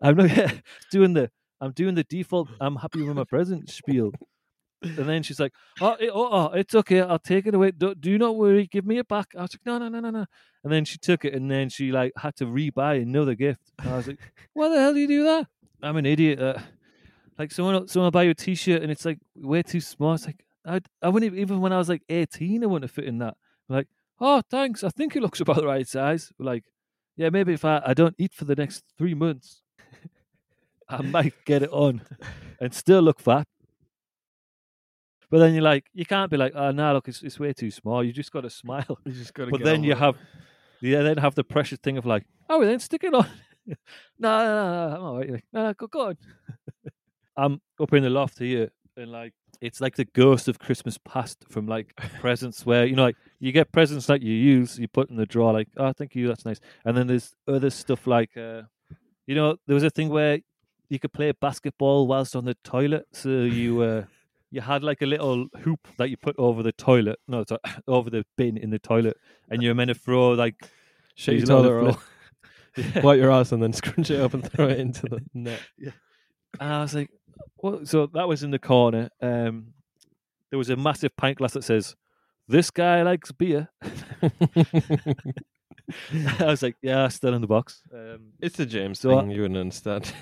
[0.00, 0.52] I'm not yeah,
[0.90, 1.30] doing the
[1.60, 4.12] I'm doing the default I'm happy with my present spiel.
[4.82, 7.00] And then she's like, "Oh, it, oh, oh, it's okay.
[7.02, 7.70] I'll take it away.
[7.72, 8.66] Do, do not worry.
[8.66, 10.24] Give me it back." I was like, "No, no, no, no, no."
[10.64, 13.60] And then she took it, and then she like had to rebuy another gift.
[13.78, 14.18] And I was like,
[14.54, 15.48] "Why the hell do you do that?"
[15.82, 16.40] I'm an idiot.
[16.40, 16.58] Uh,
[17.38, 20.14] like someone, will- someone will buy you a T-shirt, and it's like way too small.
[20.14, 22.94] It's like I, I wouldn't even- even when I was like 18, I wouldn't have
[22.94, 23.36] fit in that.
[23.68, 23.86] like,
[24.20, 24.84] oh, thanks.
[24.84, 26.32] I think it looks about the right size.
[26.38, 26.64] Like,
[27.16, 29.62] yeah, maybe if I, I don't eat for the next three months,
[30.88, 32.02] I might get it on
[32.60, 33.46] and still look fat.
[35.30, 37.70] But then you're like, you can't be like, oh no, look, it's, it's way too
[37.70, 38.02] small.
[38.02, 38.98] You just got to smile.
[39.04, 39.50] You just got to.
[39.52, 40.16] But then you have,
[40.80, 43.26] yeah, then have the precious thing of like, oh, then stick it on.
[43.66, 43.74] no,
[44.18, 45.30] no, no, no, I'm all right.
[45.30, 46.18] Like, no, no, go, go on.
[47.36, 48.70] I'm up in the loft here,
[49.00, 53.04] and like, it's like the ghost of Christmas past from like presents where you know,
[53.04, 56.14] like you get presents that you use, you put in the drawer, like, oh, thank
[56.14, 56.60] you, that's nice.
[56.84, 58.62] And then there's other stuff like, uh,
[59.26, 60.38] you know, there was a thing where
[60.88, 63.82] you could play basketball whilst on the toilet, so you.
[63.82, 64.04] Uh,
[64.52, 68.10] you had like a little hoop that you put over the toilet, no, sorry, over
[68.10, 69.16] the bin in the toilet,
[69.48, 70.56] and you were meant to throw like
[71.14, 71.98] shake your toilet roll,
[72.76, 73.00] Yeah.
[73.02, 75.60] wipe your ass, and then scrunch it up and throw it into the net.
[75.78, 75.92] yeah.
[76.58, 77.10] And I was like,
[77.56, 79.10] "What?" So that was in the corner.
[79.20, 79.74] Um,
[80.50, 81.96] there was a massive pint glass that says,
[82.48, 83.68] "This guy likes beer."
[86.40, 89.30] I was like, "Yeah, still in the box." Um, it's a James So I- thing.
[89.30, 90.12] You wouldn't understand.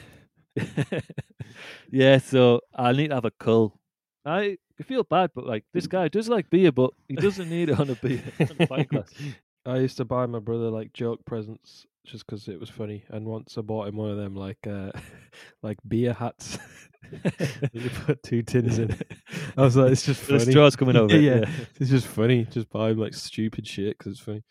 [1.91, 3.79] yeah, so I need to have a cull.
[4.25, 7.79] I feel bad, but like this guy does like beer, but he doesn't need it
[7.81, 9.13] on a beer on a pint glass.
[9.69, 13.05] I used to buy my brother like joke presents just because it was funny.
[13.11, 14.91] And once I bought him one of them like uh
[15.63, 16.59] like beer hats.
[17.73, 19.13] you put two tins in it.
[19.57, 20.51] I was like, it's just The funny.
[20.53, 21.17] straw's coming over.
[21.17, 21.51] yeah, yeah.
[21.79, 22.45] it's just funny.
[22.45, 24.43] Just buy him like stupid shit because it's funny.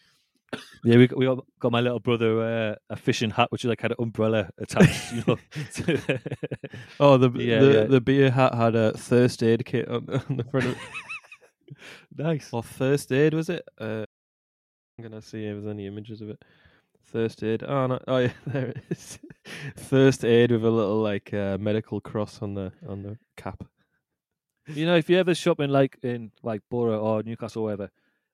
[0.86, 3.70] Yeah, we got, we got, got my little brother uh, a fishing hat, which is
[3.70, 5.12] like had an umbrella attached.
[5.14, 5.38] You know,
[7.02, 7.84] Oh, the Yeah, the, yeah.
[7.84, 10.78] the beer hat had a first aid kit on, on the front of it.
[12.16, 12.50] nice.
[12.54, 13.68] Or first aid was it?
[13.78, 14.06] Uh,
[14.98, 16.44] I'm gonna see if there's any images of it.
[17.04, 17.64] First aid.
[17.64, 18.00] Oh no!
[18.08, 19.20] Oh yeah, there it is.
[19.76, 23.64] First aid with a little like uh, medical cross on the on the cap.
[24.68, 27.90] You know, if you ever shop in like in like Borough or Newcastle or wherever,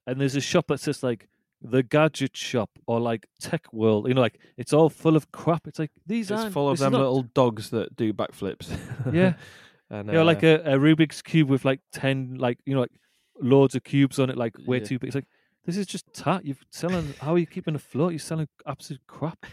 [0.07, 1.27] and there's a shop that says like
[1.61, 5.67] the gadget shop or like tech world, you know, like it's all full of crap.
[5.67, 8.69] It's like these It's aren't full of them not- little dogs that do backflips.
[9.13, 9.33] Yeah.
[9.89, 12.81] and you know, like uh, a, a Rubik's cube with like ten, like you know,
[12.81, 12.91] like
[13.41, 14.85] loads of cubes on it, like way Yeah.
[14.85, 15.09] too big.
[15.09, 15.27] It's like
[15.65, 16.45] this is just tat.
[16.45, 17.13] You're selling.
[17.21, 18.11] how are you keeping afloat?
[18.11, 19.45] You're selling absolute crap.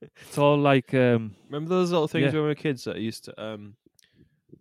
[0.00, 2.30] it's all like um Remember those little things Yeah.
[2.32, 3.76] when we were kids that I used to um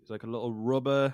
[0.01, 1.13] it's like a little rubber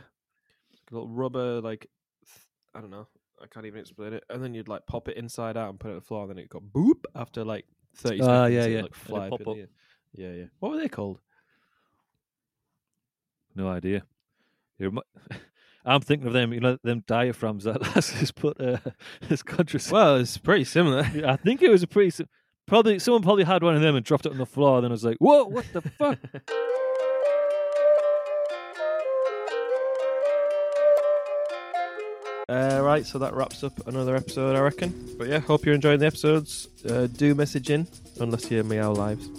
[0.91, 1.81] a little rubber like
[2.25, 3.07] th- I don't know,
[3.41, 4.23] I can't even explain it.
[4.29, 6.31] And then you'd like pop it inside out and put it on the floor and
[6.31, 8.53] then it got boop after like thirty Ah, seconds.
[8.55, 8.81] yeah, yeah.
[8.81, 9.57] Like fly pop up.
[10.13, 10.45] Yeah, yeah.
[10.59, 11.19] What were they called?
[13.55, 14.03] no idea.
[15.85, 18.77] I'm thinking of them, you know, them diaphragms that lasses put uh,
[19.29, 19.91] as contraceptive.
[19.91, 20.99] Well, it's pretty similar.
[21.25, 22.27] I think it was a pretty sim-
[22.67, 24.77] probably someone probably had one of them and dropped it on the floor.
[24.77, 26.19] And then I was like, "Whoa, what the fuck?"
[32.49, 35.15] Uh, right, so that wraps up another episode, I reckon.
[35.19, 36.67] But yeah, hope you're enjoying the episodes.
[36.83, 37.87] Uh, do message in,
[38.19, 39.29] unless you're Meow Lives.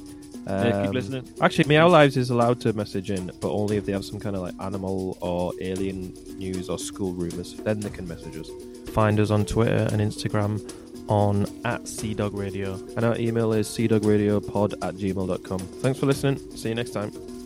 [0.46, 1.24] Yeah, keep Um, listening.
[1.40, 4.34] Actually, Meow Lives is allowed to message in, but only if they have some kind
[4.36, 7.54] of like animal or alien news or school rumors.
[7.54, 8.50] Then they can message us.
[8.92, 10.60] Find us on Twitter and Instagram
[11.08, 12.96] on at CDogRadio.
[12.96, 15.58] And our email is cdogradiopod at gmail.com.
[15.58, 16.38] Thanks for listening.
[16.56, 17.39] See you next time.